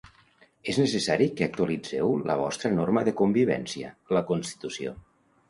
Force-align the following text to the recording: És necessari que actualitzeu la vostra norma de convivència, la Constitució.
És 0.71 0.77
necessari 0.83 1.27
que 1.39 1.45
actualitzeu 1.47 2.15
la 2.31 2.39
vostra 2.41 2.73
norma 2.79 3.05
de 3.11 3.15
convivència, 3.21 3.93
la 4.19 4.25
Constitució. 4.33 4.97